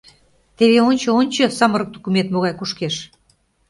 —Теве, 0.57 0.77
ончо-ончо, 0.89 1.43
самырык 1.57 1.89
тукымет 1.93 2.27
могай 2.33 2.53
кушкеш?.. 2.57 2.95